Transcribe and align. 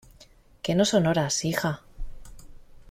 que 0.63 0.73
no 0.73 0.83
son 0.83 1.05
horas, 1.05 1.45
hija. 1.45 1.81